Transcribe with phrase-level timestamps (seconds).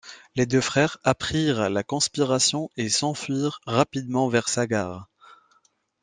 [0.35, 5.07] Les deux frères apprirent la conspiration et s'enfuirent rapidement vers Sagar.